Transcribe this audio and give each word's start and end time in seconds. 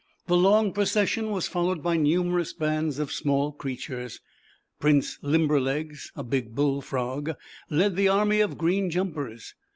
The 0.25 0.35
long 0.35 0.73
Procession 0.73 1.29
was 1.29 1.47
followed 1.47 1.83
by 1.83 1.95
numerous 1.95 2.53
bands 2.53 2.97
of 2.97 3.11
small 3.11 3.51
creatures. 3.51 4.19
Prince 4.79 5.19
Limberlegs, 5.21 6.11
a 6.15 6.23
big 6.23 6.55
Bull 6.55 6.81
Frog, 6.81 7.33
led 7.69 7.95
the 7.95 8.07
army 8.07 8.39
of 8.41 8.57
Green 8.57 8.89
lumpers. 8.89 9.53